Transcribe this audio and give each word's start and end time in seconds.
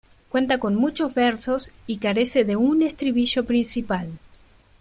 Cuenta 0.29 0.57
con 0.57 0.73
muchos 0.73 1.13
versos 1.13 1.69
y 1.85 1.97
carece 1.97 2.43
de 2.43 2.55
un 2.55 2.81
estribillo 2.81 3.45
principal. 3.45 4.09